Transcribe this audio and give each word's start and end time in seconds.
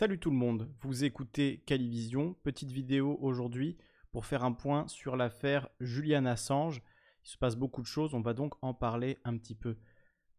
Salut 0.00 0.20
tout 0.20 0.30
le 0.30 0.36
monde, 0.36 0.70
vous 0.82 1.02
écoutez 1.02 1.60
Calivision, 1.66 2.36
petite 2.44 2.70
vidéo 2.70 3.18
aujourd'hui 3.20 3.76
pour 4.12 4.26
faire 4.26 4.44
un 4.44 4.52
point 4.52 4.86
sur 4.86 5.16
l'affaire 5.16 5.68
Julian 5.80 6.24
Assange. 6.24 6.82
Il 7.24 7.28
se 7.28 7.36
passe 7.36 7.56
beaucoup 7.56 7.82
de 7.82 7.88
choses, 7.88 8.14
on 8.14 8.20
va 8.20 8.32
donc 8.32 8.54
en 8.62 8.74
parler 8.74 9.18
un 9.24 9.36
petit 9.36 9.56
peu. 9.56 9.76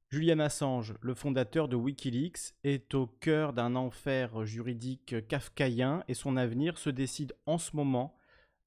Julian 0.07 0.39
Assange, 0.39 0.93
le 1.01 1.13
fondateur 1.13 1.67
de 1.67 1.75
Wikileaks, 1.75 2.53
est 2.63 2.93
au 2.95 3.05
cœur 3.05 3.51
d'un 3.51 3.75
enfer 3.75 4.46
juridique 4.46 5.28
kafkaïen 5.28 6.05
et 6.07 6.13
son 6.13 6.37
avenir 6.37 6.78
se 6.78 6.89
décide 6.89 7.33
en 7.46 7.57
ce 7.57 7.76
moment 7.76 8.17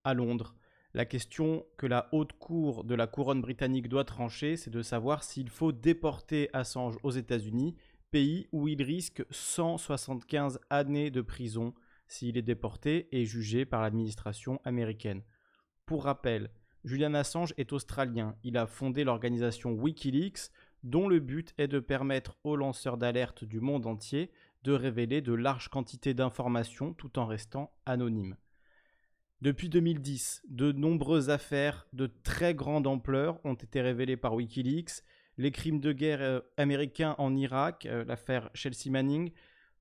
à 0.04 0.12
Londres. 0.12 0.54
La 0.92 1.06
question 1.06 1.64
que 1.78 1.86
la 1.86 2.10
haute 2.12 2.34
cour 2.34 2.84
de 2.84 2.94
la 2.94 3.06
couronne 3.06 3.40
britannique 3.40 3.88
doit 3.88 4.04
trancher, 4.04 4.58
c'est 4.58 4.68
de 4.68 4.82
savoir 4.82 5.24
s'il 5.24 5.48
faut 5.48 5.72
déporter 5.72 6.50
Assange 6.52 6.98
aux 7.02 7.12
États-Unis 7.12 7.76
pays 8.12 8.46
où 8.52 8.68
il 8.68 8.82
risque 8.82 9.24
175 9.30 10.60
années 10.70 11.10
de 11.10 11.22
prison 11.22 11.74
s'il 12.06 12.36
est 12.36 12.42
déporté 12.42 13.08
et 13.10 13.24
jugé 13.24 13.64
par 13.64 13.82
l'administration 13.82 14.60
américaine. 14.64 15.22
Pour 15.86 16.04
rappel, 16.04 16.50
Julian 16.84 17.14
Assange 17.14 17.54
est 17.56 17.72
australien. 17.72 18.36
Il 18.44 18.56
a 18.58 18.66
fondé 18.66 19.02
l'organisation 19.02 19.72
Wikileaks, 19.72 20.50
dont 20.82 21.08
le 21.08 21.20
but 21.20 21.54
est 21.56 21.68
de 21.68 21.80
permettre 21.80 22.36
aux 22.44 22.56
lanceurs 22.56 22.98
d'alerte 22.98 23.44
du 23.44 23.60
monde 23.60 23.86
entier 23.86 24.30
de 24.62 24.72
révéler 24.72 25.22
de 25.22 25.32
larges 25.32 25.68
quantités 25.68 26.12
d'informations 26.12 26.92
tout 26.92 27.18
en 27.18 27.26
restant 27.26 27.72
anonymes. 27.86 28.36
Depuis 29.40 29.68
2010, 29.68 30.42
de 30.48 30.70
nombreuses 30.70 31.30
affaires 31.30 31.86
de 31.92 32.06
très 32.06 32.54
grande 32.54 32.86
ampleur 32.86 33.40
ont 33.44 33.54
été 33.54 33.80
révélées 33.80 34.16
par 34.16 34.34
Wikileaks 34.34 35.02
les 35.38 35.50
crimes 35.50 35.80
de 35.80 35.92
guerre 35.92 36.22
euh, 36.22 36.40
américains 36.56 37.14
en 37.18 37.34
Irak, 37.34 37.86
euh, 37.86 38.04
l'affaire 38.04 38.50
Chelsea 38.54 38.90
Manning, 38.90 39.32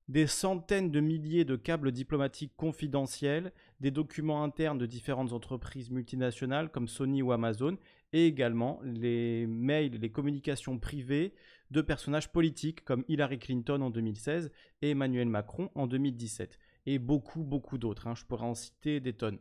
des 0.08 0.28
centaines 0.28 0.92
de 0.92 1.00
milliers 1.00 1.46
de 1.46 1.56
câbles 1.56 1.92
diplomatiques 1.92 2.54
confidentiels, 2.58 3.54
des 3.80 3.92
documents 3.92 4.44
internes 4.44 4.78
de 4.78 4.86
différentes 4.86 5.32
entreprises 5.32 5.90
multinationales 5.90 6.70
comme 6.70 6.88
Sony 6.88 7.22
ou 7.22 7.32
Amazon, 7.32 7.78
et 8.14 8.26
également 8.26 8.82
les 8.84 9.48
mails, 9.48 10.00
les 10.00 10.12
communications 10.12 10.78
privées 10.80 11.34
de 11.70 11.82
personnages 11.82 12.32
politiques 12.32 12.84
comme 12.84 13.06
Hillary 13.08 13.40
Clinton 13.40 13.82
en 13.82 13.90
2016 13.90 14.52
et 14.82 14.90
Emmanuel 14.92 15.30
Macron 15.30 15.70
en 15.76 15.88
2017, 15.88 16.60
et 16.88 17.00
beaucoup, 17.00 17.44
beaucoup 17.44 17.78
d'autres. 17.78 18.08
Hein. 18.08 18.16
je 18.16 18.26
pourrais 18.26 18.46
en 18.46 18.56
citer 18.56 19.00
des 19.00 19.14
tonnes. 19.14 19.40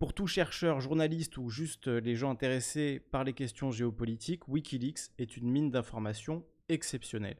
Pour 0.00 0.14
tout 0.14 0.26
chercheur, 0.26 0.80
journaliste 0.80 1.36
ou 1.36 1.50
juste 1.50 1.88
euh, 1.88 2.00
les 2.00 2.16
gens 2.16 2.30
intéressés 2.30 3.02
par 3.10 3.22
les 3.22 3.34
questions 3.34 3.70
géopolitiques, 3.70 4.48
Wikileaks 4.48 5.10
est 5.18 5.36
une 5.36 5.50
mine 5.50 5.70
d'informations 5.70 6.42
exceptionnelle. 6.70 7.36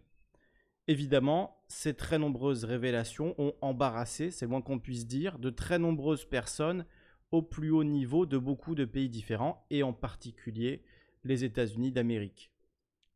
Évidemment, 0.86 1.64
ces 1.68 1.94
très 1.94 2.18
nombreuses 2.18 2.64
révélations 2.64 3.34
ont 3.38 3.54
embarrassé, 3.62 4.30
c'est 4.30 4.46
moins 4.46 4.60
qu'on 4.60 4.78
puisse 4.78 5.06
dire, 5.06 5.38
de 5.38 5.48
très 5.48 5.78
nombreuses 5.78 6.26
personnes 6.26 6.84
au 7.30 7.40
plus 7.40 7.70
haut 7.70 7.82
niveau 7.82 8.26
de 8.26 8.36
beaucoup 8.36 8.74
de 8.74 8.84
pays 8.84 9.08
différents, 9.08 9.64
et 9.70 9.82
en 9.82 9.94
particulier 9.94 10.82
les 11.24 11.44
États-Unis 11.44 11.92
d'Amérique. 11.92 12.50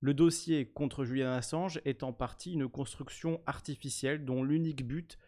Le 0.00 0.14
dossier 0.14 0.64
contre 0.64 1.04
Julian 1.04 1.32
Assange 1.32 1.82
est 1.84 2.02
en 2.02 2.14
partie 2.14 2.54
une 2.54 2.68
construction 2.70 3.42
artificielle 3.44 4.24
dont 4.24 4.42
l'unique 4.42 4.86
but 4.86 5.18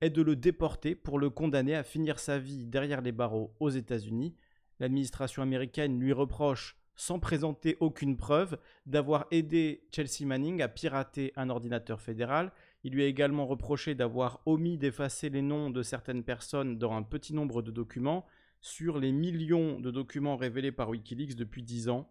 est 0.00 0.10
de 0.10 0.22
le 0.22 0.36
déporter 0.36 0.94
pour 0.94 1.18
le 1.18 1.30
condamner 1.30 1.74
à 1.74 1.82
finir 1.82 2.18
sa 2.18 2.38
vie 2.38 2.66
derrière 2.66 3.00
les 3.00 3.12
barreaux 3.12 3.54
aux 3.60 3.70
États-Unis. 3.70 4.34
L'administration 4.80 5.42
américaine 5.42 5.98
lui 5.98 6.12
reproche, 6.12 6.76
sans 6.96 7.18
présenter 7.18 7.76
aucune 7.80 8.16
preuve, 8.16 8.58
d'avoir 8.86 9.26
aidé 9.30 9.86
Chelsea 9.92 10.26
Manning 10.26 10.62
à 10.62 10.68
pirater 10.68 11.32
un 11.36 11.48
ordinateur 11.48 12.00
fédéral. 12.00 12.52
Il 12.82 12.92
lui 12.92 13.02
a 13.02 13.06
également 13.06 13.46
reproché 13.46 13.94
d'avoir 13.94 14.40
omis 14.46 14.78
d'effacer 14.78 15.30
les 15.30 15.42
noms 15.42 15.70
de 15.70 15.82
certaines 15.82 16.24
personnes 16.24 16.78
dans 16.78 16.92
un 16.92 17.02
petit 17.02 17.34
nombre 17.34 17.62
de 17.62 17.70
documents 17.70 18.26
sur 18.60 18.98
les 18.98 19.12
millions 19.12 19.78
de 19.78 19.90
documents 19.90 20.36
révélés 20.36 20.72
par 20.72 20.88
Wikileaks 20.88 21.36
depuis 21.36 21.62
10 21.62 21.90
ans, 21.90 22.10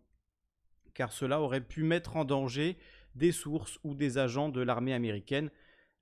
car 0.94 1.12
cela 1.12 1.42
aurait 1.42 1.66
pu 1.66 1.84
mettre 1.84 2.16
en 2.16 2.26
danger 2.26 2.78
des 3.16 3.32
sources 3.32 3.80
ou 3.84 3.96
des 3.96 4.18
agents 4.18 4.50
de 4.50 4.62
l'armée 4.62 4.94
américaine 4.94 5.50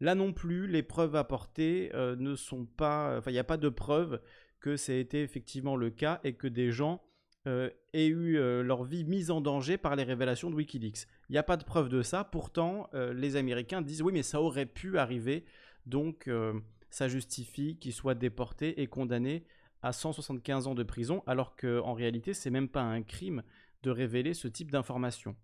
Là 0.01 0.15
non 0.15 0.33
plus, 0.33 0.67
les 0.67 0.81
preuves 0.81 1.15
apportées 1.15 1.91
euh, 1.93 2.15
ne 2.17 2.35
sont 2.35 2.65
pas. 2.65 3.17
Enfin, 3.19 3.29
il 3.29 3.35
n'y 3.35 3.39
a 3.39 3.45
pas 3.45 3.57
de 3.57 3.69
preuves 3.69 4.19
que 4.59 4.75
ça 4.75 4.91
a 4.91 4.95
été 4.95 5.21
effectivement 5.21 5.75
le 5.75 5.91
cas 5.91 6.19
et 6.23 6.33
que 6.33 6.47
des 6.47 6.71
gens 6.71 7.03
euh, 7.47 7.69
aient 7.93 8.07
eu 8.07 8.37
euh, 8.37 8.63
leur 8.63 8.83
vie 8.83 9.03
mise 9.03 9.29
en 9.29 9.41
danger 9.41 9.77
par 9.77 9.95
les 9.95 10.03
révélations 10.03 10.49
de 10.49 10.55
Wikileaks. 10.55 11.07
Il 11.29 11.33
n'y 11.33 11.37
a 11.37 11.43
pas 11.43 11.55
de 11.55 11.63
preuve 11.63 11.87
de 11.87 12.01
ça. 12.01 12.23
Pourtant, 12.23 12.89
les 12.93 13.35
Américains 13.35 13.81
disent 13.81 14.01
oui, 14.01 14.11
mais 14.11 14.23
ça 14.23 14.41
aurait 14.41 14.65
pu 14.65 14.97
arriver. 14.97 15.45
Donc, 15.85 16.29
ça 16.89 17.07
justifie 17.07 17.77
qu'ils 17.77 17.93
soient 17.93 18.15
déportés 18.15 18.81
et 18.81 18.87
condamnés 18.87 19.45
à 19.81 19.93
175 19.93 20.67
ans 20.67 20.75
de 20.75 20.83
prison, 20.83 21.23
alors 21.25 21.55
qu'en 21.55 21.93
réalité, 21.93 22.33
c'est 22.33 22.49
même 22.49 22.67
pas 22.67 22.81
un 22.81 23.01
crime 23.01 23.43
de 23.83 23.89
révéler 23.89 24.33
ce 24.33 24.47
type 24.47 24.71
d'informations. 24.71 25.35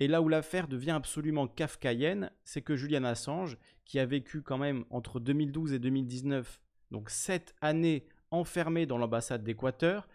Et 0.00 0.06
là 0.06 0.22
où 0.22 0.28
l'affaire 0.28 0.68
devient 0.68 0.92
absolument 0.92 1.48
kafkaïenne, 1.48 2.30
c'est 2.44 2.62
que 2.62 2.76
Julian 2.76 3.04
Assange, 3.04 3.58
qui 3.84 3.98
a 3.98 4.06
vécu 4.06 4.42
quand 4.42 4.58
même 4.58 4.84
entre 4.90 5.18
2012 5.18 5.72
et 5.72 5.78
2019, 5.78 6.60
donc 6.90 7.10
sept 7.10 7.54
années 7.60 8.06
enfermé 8.30 8.86
dans 8.86 8.98
l'ambassade 8.98 9.42
d'Équateur, 9.42 10.08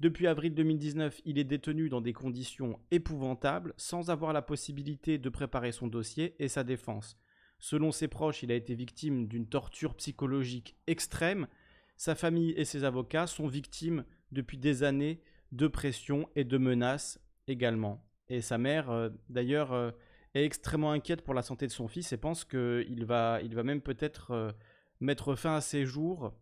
depuis 0.00 0.28
avril 0.28 0.54
2019, 0.54 1.20
il 1.24 1.38
est 1.38 1.44
détenu 1.44 1.88
dans 1.88 2.00
des 2.00 2.12
conditions 2.12 2.78
épouvantables, 2.92 3.74
sans 3.76 4.10
avoir 4.10 4.32
la 4.32 4.42
possibilité 4.42 5.18
de 5.18 5.28
préparer 5.28 5.72
son 5.72 5.88
dossier 5.88 6.36
et 6.38 6.46
sa 6.46 6.62
défense. 6.62 7.16
Selon 7.58 7.90
ses 7.90 8.06
proches, 8.06 8.44
il 8.44 8.52
a 8.52 8.54
été 8.54 8.74
victime 8.74 9.26
d'une 9.26 9.48
torture 9.48 9.96
psychologique 9.96 10.76
extrême. 10.86 11.48
Sa 11.96 12.14
famille 12.14 12.52
et 12.52 12.64
ses 12.64 12.84
avocats 12.84 13.26
sont 13.26 13.48
victimes 13.48 14.04
depuis 14.30 14.58
des 14.58 14.84
années 14.84 15.20
de 15.50 15.66
pression 15.66 16.28
et 16.36 16.44
de 16.44 16.58
menaces 16.58 17.20
également. 17.48 18.07
Et 18.28 18.40
sa 18.40 18.58
mère, 18.58 18.90
euh, 18.90 19.10
d'ailleurs, 19.28 19.72
euh, 19.72 19.90
est 20.34 20.44
extrêmement 20.44 20.92
inquiète 20.92 21.22
pour 21.22 21.34
la 21.34 21.42
santé 21.42 21.66
de 21.66 21.72
son 21.72 21.88
fils 21.88 22.12
et 22.12 22.16
pense 22.16 22.44
qu'il 22.44 23.04
va, 23.04 23.40
il 23.42 23.54
va 23.54 23.62
même 23.62 23.80
peut-être 23.80 24.32
euh, 24.32 24.52
mettre 25.00 25.34
fin 25.34 25.56
à 25.56 25.60
ses 25.60 25.86
jours 25.86 26.34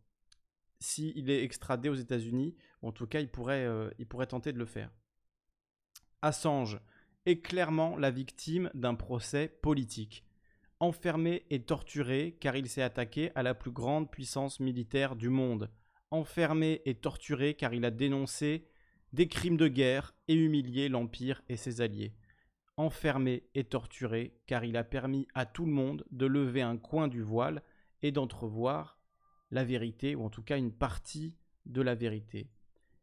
s'il 0.81 1.31
est 1.31 1.43
extradé 1.43 1.89
aux 1.89 1.95
États-Unis. 1.95 2.57
En 2.83 2.93
tout 2.93 3.07
cas, 3.07 3.21
il 3.21 3.29
pourrait, 3.29 3.67
il 3.99 4.07
pourrait 4.07 4.27
tenter 4.27 4.53
de 4.53 4.59
le 4.59 4.67
faire. 4.67 4.91
Assange 6.21 6.79
est 7.25 7.41
clairement 7.41 7.97
la 7.97 8.11
victime 8.11 8.71
d'un 8.75 8.95
procès 8.95 9.49
politique. 9.49 10.25
Enfermé 10.79 11.47
et 11.49 11.63
torturé 11.63 12.37
car 12.39 12.57
il 12.57 12.69
s'est 12.69 12.83
attaqué 12.83 13.33
à 13.35 13.43
la 13.43 13.55
plus 13.55 13.71
grande 13.71 14.11
puissance 14.11 14.61
militaire 14.61 15.17
du 15.17 15.31
monde. 15.31 15.71
Enfermé 16.11 16.83
et 16.85 16.95
torturé 16.95 17.55
car 17.55 17.73
il 17.73 17.87
a 17.87 17.91
dénoncé 17.91 18.69
des 19.17 19.29
crimes 19.29 19.57
de 19.57 19.67
guerre 19.67 20.15
et 20.29 20.35
humilié 20.35 20.91
l'Empire 20.91 21.41
et 21.49 21.57
ses 21.57 21.81
alliés. 21.81 22.13
Enfermé 22.77 23.45
et 23.55 23.65
torturé, 23.65 24.35
car 24.47 24.63
il 24.63 24.77
a 24.77 24.85
permis 24.85 25.27
à 25.33 25.47
tout 25.47 25.65
le 25.65 25.73
monde 25.73 26.05
de 26.11 26.27
lever 26.27 26.61
un 26.61 26.77
coin 26.77 27.09
du 27.09 27.23
voile 27.23 27.63
et 28.03 28.13
d'entrevoir 28.13 28.99
la 29.51 29.65
vérité, 29.65 30.15
ou 30.15 30.23
en 30.23 30.29
tout 30.29 30.43
cas 30.43 30.59
une 30.59 30.71
partie 30.71 31.35
de 31.65 31.81
la 31.81 31.95
vérité. 31.95 32.51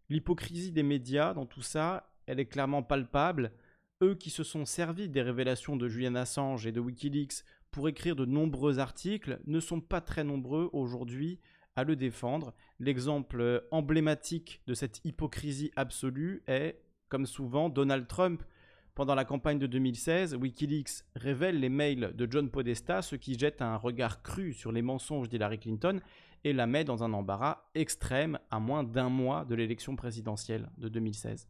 L'hypocrisie 0.07 0.71
des 0.71 0.83
médias 0.83 1.33
dans 1.33 1.47
tout 1.47 1.63
ça, 1.63 2.13
elle 2.27 2.39
est 2.39 2.45
clairement 2.45 2.83
palpable. 2.83 3.51
Eux 4.03 4.13
qui 4.13 4.29
se 4.29 4.43
sont 4.43 4.65
servis 4.65 5.09
des 5.09 5.23
révélations 5.23 5.77
de 5.77 5.89
Julian 5.89 6.13
Assange 6.13 6.67
et 6.67 6.71
de 6.71 6.79
Wikileaks 6.79 7.43
pour 7.71 7.89
écrire 7.89 8.15
de 8.15 8.25
nombreux 8.25 8.77
articles 8.77 9.39
ne 9.47 9.59
sont 9.59 9.81
pas 9.81 9.99
très 9.99 10.23
nombreux 10.23 10.69
aujourd'hui 10.73 11.39
à 11.75 11.83
le 11.83 11.95
défendre. 11.95 12.53
L'exemple 12.79 13.65
emblématique 13.71 14.61
de 14.67 14.73
cette 14.73 15.01
hypocrisie 15.03 15.71
absolue 15.75 16.43
est, 16.47 16.81
comme 17.09 17.25
souvent, 17.25 17.69
Donald 17.69 18.07
Trump. 18.07 18.43
Pendant 18.95 19.15
la 19.15 19.25
campagne 19.25 19.57
de 19.57 19.65
2016, 19.65 20.35
Wikileaks 20.35 21.03
révèle 21.15 21.59
les 21.59 21.69
mails 21.69 22.11
de 22.15 22.27
John 22.29 22.49
Podesta, 22.49 23.01
ce 23.01 23.15
qui 23.15 23.37
jette 23.37 23.61
un 23.61 23.75
regard 23.75 24.21
cru 24.21 24.53
sur 24.53 24.71
les 24.71 24.83
mensonges 24.83 25.29
d'Hillary 25.29 25.59
Clinton 25.59 25.99
et 26.43 26.53
la 26.53 26.67
met 26.67 26.83
dans 26.83 27.03
un 27.03 27.13
embarras 27.13 27.63
extrême 27.73 28.37
à 28.51 28.59
moins 28.59 28.83
d'un 28.83 29.09
mois 29.09 29.45
de 29.45 29.55
l'élection 29.55 29.95
présidentielle 29.95 30.69
de 30.77 30.89
2016. 30.89 31.47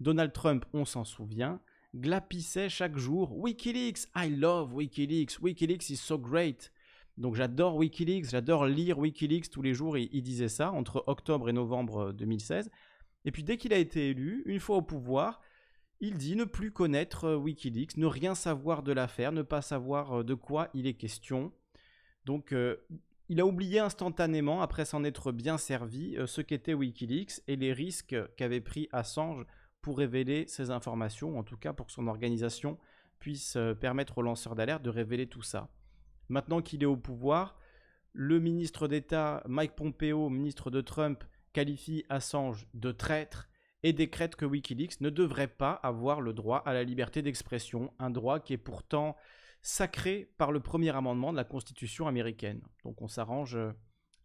Donald 0.00 0.32
Trump, 0.32 0.64
on 0.72 0.84
s'en 0.84 1.04
souvient, 1.04 1.60
glapissait 1.94 2.68
chaque 2.68 2.96
jour 2.96 3.36
Wikileaks, 3.36 4.06
I 4.16 4.28
love 4.28 4.74
Wikileaks, 4.74 5.40
Wikileaks 5.40 5.90
is 5.90 5.96
so 5.96 6.18
great. 6.18 6.70
Donc 7.16 7.36
j'adore 7.36 7.76
Wikileaks, 7.76 8.30
j'adore 8.30 8.66
lire 8.66 8.98
Wikileaks 8.98 9.50
tous 9.50 9.62
les 9.62 9.74
jours, 9.74 9.96
et 9.96 10.08
il 10.12 10.22
disait 10.22 10.48
ça 10.48 10.72
entre 10.72 11.04
octobre 11.06 11.48
et 11.48 11.52
novembre 11.52 12.12
2016. 12.12 12.70
Et 13.24 13.30
puis 13.30 13.44
dès 13.44 13.56
qu'il 13.56 13.72
a 13.72 13.78
été 13.78 14.10
élu, 14.10 14.42
une 14.46 14.60
fois 14.60 14.76
au 14.76 14.82
pouvoir, 14.82 15.40
il 16.00 16.18
dit 16.18 16.36
ne 16.36 16.44
plus 16.44 16.72
connaître 16.72 17.24
euh, 17.24 17.36
Wikileaks, 17.36 17.96
ne 17.96 18.06
rien 18.06 18.34
savoir 18.34 18.82
de 18.82 18.92
l'affaire, 18.92 19.32
ne 19.32 19.42
pas 19.42 19.62
savoir 19.62 20.20
euh, 20.20 20.24
de 20.24 20.34
quoi 20.34 20.68
il 20.74 20.86
est 20.86 20.94
question. 20.94 21.52
Donc 22.24 22.52
euh, 22.52 22.76
il 23.28 23.40
a 23.40 23.46
oublié 23.46 23.78
instantanément, 23.78 24.60
après 24.60 24.84
s'en 24.84 25.04
être 25.04 25.32
bien 25.32 25.56
servi, 25.56 26.16
ce 26.26 26.42
qu'était 26.42 26.74
Wikileaks 26.74 27.40
et 27.48 27.56
les 27.56 27.72
risques 27.72 28.16
qu'avait 28.36 28.60
pris 28.60 28.88
Assange 28.92 29.46
pour 29.80 29.96
révéler 29.96 30.44
ces 30.46 30.70
informations, 30.70 31.38
en 31.38 31.42
tout 31.42 31.56
cas 31.56 31.72
pour 31.72 31.86
que 31.86 31.92
son 31.92 32.06
organisation 32.06 32.76
puisse 33.20 33.56
permettre 33.80 34.18
aux 34.18 34.22
lanceurs 34.22 34.54
d'alerte 34.54 34.82
de 34.82 34.90
révéler 34.90 35.26
tout 35.26 35.40
ça. 35.40 35.70
Maintenant 36.28 36.62
qu'il 36.62 36.82
est 36.82 36.86
au 36.86 36.96
pouvoir, 36.96 37.58
le 38.12 38.38
ministre 38.38 38.88
d'État 38.88 39.42
Mike 39.46 39.74
Pompeo, 39.76 40.28
ministre 40.28 40.70
de 40.70 40.80
Trump, 40.80 41.24
qualifie 41.52 42.04
Assange 42.08 42.66
de 42.74 42.92
traître 42.92 43.48
et 43.82 43.92
décrète 43.92 44.36
que 44.36 44.46
Wikileaks 44.46 45.00
ne 45.00 45.10
devrait 45.10 45.48
pas 45.48 45.72
avoir 45.72 46.20
le 46.20 46.32
droit 46.32 46.62
à 46.64 46.72
la 46.72 46.84
liberté 46.84 47.22
d'expression, 47.22 47.92
un 47.98 48.10
droit 48.10 48.40
qui 48.40 48.54
est 48.54 48.58
pourtant 48.58 49.16
sacré 49.60 50.30
par 50.38 50.52
le 50.52 50.60
premier 50.60 50.94
amendement 50.94 51.32
de 51.32 51.36
la 51.36 51.44
Constitution 51.44 52.06
américaine. 52.06 52.62
Donc 52.84 53.02
on 53.02 53.08
s'arrange 53.08 53.56
euh, 53.56 53.72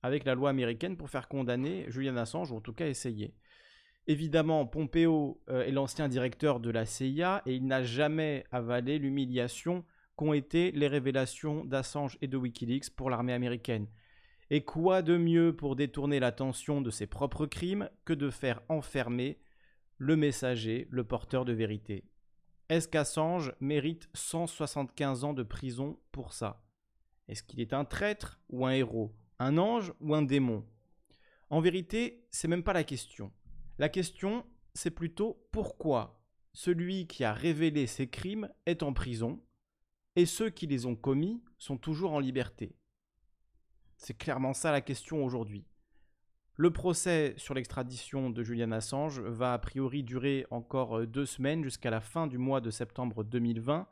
avec 0.02 0.24
la 0.24 0.36
loi 0.36 0.50
américaine 0.50 0.98
pour 0.98 1.10
faire 1.10 1.28
condamner 1.28 1.86
Julian 1.90 2.18
Assange, 2.18 2.52
ou 2.52 2.57
en 2.57 2.62
tout 2.62 2.74
cas 2.74 2.88
essayer. 2.88 3.34
Évidemment, 4.07 4.66
Pompeo 4.66 5.42
euh, 5.50 5.66
est 5.66 5.72
l'ancien 5.72 6.07
directeur 6.07 6.60
de 6.60 6.69
la 6.69 6.86
CIA 6.86 7.42
et 7.45 7.56
il 7.56 7.68
n'a 7.68 7.84
jamais 7.84 8.45
avalé 8.52 8.98
l'humiliation 8.98 9.86
qu'ont 10.19 10.33
été 10.33 10.74
les 10.74 10.89
révélations 10.89 11.63
d'Assange 11.63 12.18
et 12.19 12.27
de 12.27 12.36
Wikileaks 12.36 12.89
pour 12.89 13.10
l'armée 13.10 13.31
américaine. 13.31 13.88
Et 14.50 14.66
quoi 14.66 15.01
de 15.01 15.16
mieux 15.16 15.56
pour 15.56 15.77
détourner 15.77 16.19
l'attention 16.19 16.81
de 16.81 16.89
ses 16.89 17.07
propres 17.07 17.45
crimes 17.45 17.89
que 18.04 18.12
de 18.12 18.30
faire 18.30 18.62
enfermer 18.68 19.39
le 19.98 20.18
messager, 20.18 20.89
le 20.92 21.06
porteur 21.06 21.45
de 21.45 21.54
vérité? 21.54 22.04
Est-ce 22.68 22.89
qu'Assange 22.89 23.54
mérite 23.62 24.10
175 24.13 25.24
ans 25.24 25.31
de 25.31 25.44
prison 25.44 25.98
pour 26.12 26.33
ça? 26.33 26.66
Est-ce 27.30 27.42
qu'il 27.42 27.62
est 27.62 27.71
un 27.71 27.86
traître 27.86 28.42
ou 28.50 28.66
un 28.66 28.71
héros 28.71 29.16
Un 29.39 29.57
ange 29.57 29.94
ou 30.01 30.16
un 30.16 30.21
démon? 30.21 30.66
En 31.50 31.62
vérité, 31.62 32.25
c'est 32.30 32.50
même 32.50 32.63
pas 32.63 32.74
la 32.74 32.83
question. 32.83 33.31
La 33.77 33.88
question, 33.88 34.45
c'est 34.74 34.92
plutôt 34.92 35.48
pourquoi 35.54 36.21
celui 36.51 37.07
qui 37.07 37.24
a 37.24 37.31
révélé 37.31 37.88
ces 37.88 38.10
crimes 38.10 38.50
est 38.66 38.83
en 38.83 38.92
prison 38.92 39.39
et 40.19 40.25
ceux 40.25 40.50
qui 40.50 40.68
les 40.68 40.86
ont 40.86 40.98
commis 40.98 41.42
sont 41.57 41.77
toujours 41.77 42.12
en 42.12 42.19
liberté. 42.19 42.75
C'est 43.95 44.18
clairement 44.18 44.54
ça 44.54 44.74
la 44.74 44.81
question 44.81 45.24
aujourd'hui. 45.24 45.66
Le 46.56 46.74
procès 46.74 47.36
sur 47.38 47.54
l'extradition 47.54 48.30
de 48.30 48.44
Julian 48.44 48.74
Assange 48.74 49.21
va 49.21 49.54
a 49.54 49.57
priori 49.60 50.04
durer 50.04 50.45
encore 50.51 51.00
euh, 51.00 51.07
deux 51.07 51.25
semaines 51.25 51.63
jusqu'à 51.63 51.89
la 51.89 52.01
fin 52.01 52.27
du 52.27 52.38
mois 52.38 52.60
de 52.60 52.69
septembre 52.69 53.24
2020. 53.24 53.88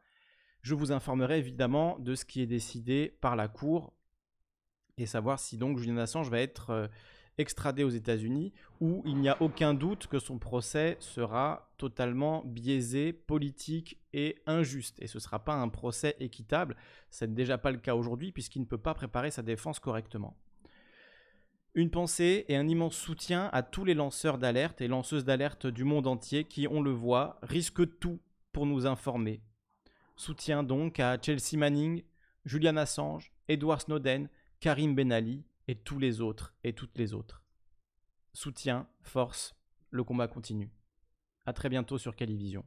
Je 0.63 0.75
vous 0.75 0.91
informerai 0.91 1.37
évidemment 1.37 1.97
de 1.99 2.13
ce 2.13 2.25
qui 2.25 2.41
est 2.41 2.45
décidé 2.45 3.17
par 3.21 3.37
la 3.37 3.47
Cour 3.47 3.93
et 4.97 5.05
savoir 5.05 5.39
si 5.39 5.57
donc 5.57 5.77
Julian 5.77 5.95
Assange 5.95 6.29
va 6.29 6.41
être 6.41 6.71
euh, 6.71 6.87
extradé 7.37 7.83
aux 7.83 7.89
États-Unis 7.89 8.53
où 8.81 9.01
il 9.05 9.17
n'y 9.17 9.29
a 9.29 9.41
aucun 9.41 9.73
doute 9.73 10.07
que 10.07 10.19
son 10.19 10.39
procès 10.39 10.97
sera 10.99 11.71
totalement 11.77 12.43
biaisé, 12.45 13.13
politique 13.13 13.99
et 14.13 14.37
injuste. 14.45 14.97
Et 15.01 15.07
ce 15.07 15.17
ne 15.17 15.21
sera 15.21 15.39
pas 15.39 15.53
un 15.53 15.69
procès 15.69 16.15
équitable. 16.19 16.75
Ce 17.11 17.25
n'est 17.25 17.33
déjà 17.33 17.57
pas 17.57 17.71
le 17.71 17.77
cas 17.77 17.95
aujourd'hui 17.95 18.31
puisqu'il 18.31 18.61
ne 18.61 18.65
peut 18.65 18.77
pas 18.77 18.93
préparer 18.93 19.31
sa 19.31 19.43
défense 19.43 19.79
correctement. 19.79 20.35
Une 21.75 21.91
pensée 21.91 22.45
et 22.47 22.55
un 22.55 22.67
immense 22.67 22.95
soutien 22.95 23.49
à 23.53 23.61
tous 23.61 23.85
les 23.85 23.93
lanceurs 23.93 24.39
d'alerte 24.39 24.81
et 24.81 24.87
lanceuses 24.87 25.25
d'alerte 25.25 25.67
du 25.67 25.83
monde 25.83 26.07
entier 26.07 26.43
qui, 26.43 26.67
on 26.67 26.81
le 26.81 26.91
voit, 26.91 27.37
risquent 27.43 27.99
tout 27.99 28.19
pour 28.51 28.65
nous 28.65 28.87
informer. 28.87 29.41
Soutien 30.15 30.63
donc 30.63 30.99
à 30.99 31.21
Chelsea 31.21 31.55
Manning, 31.55 32.01
Julian 32.45 32.77
Assange, 32.77 33.31
Edward 33.47 33.81
Snowden, 33.81 34.27
Karim 34.59 34.95
Ben 34.95 35.11
Ali 35.11 35.43
et 35.67 35.75
tous 35.75 35.99
les 35.99 36.21
autres 36.21 36.53
et 36.63 36.73
toutes 36.73 36.97
les 36.97 37.13
autres. 37.13 37.43
Soutien, 38.33 38.87
force, 39.01 39.55
le 39.89 40.03
combat 40.03 40.27
continue. 40.27 40.71
A 41.45 41.53
très 41.53 41.69
bientôt 41.69 41.97
sur 41.97 42.15
Calivision. 42.15 42.65